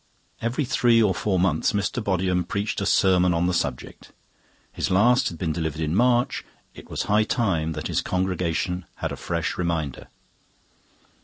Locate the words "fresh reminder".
9.15-10.07